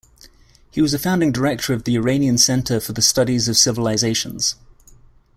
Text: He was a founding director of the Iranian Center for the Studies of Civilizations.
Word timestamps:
He 0.71 0.81
was 0.81 0.95
a 0.95 0.97
founding 0.97 1.31
director 1.31 1.75
of 1.75 1.83
the 1.83 1.93
Iranian 1.95 2.39
Center 2.39 2.79
for 2.79 2.91
the 2.91 3.03
Studies 3.03 3.47
of 3.47 3.55
Civilizations. 3.55 4.55